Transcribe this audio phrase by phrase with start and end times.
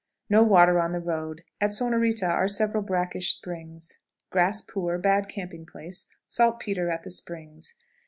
[0.31, 3.99] No water on the road; at Sonorita are several brackish springs.
[4.31, 7.75] Grass poor; bad camping place; saltpetre at the springs.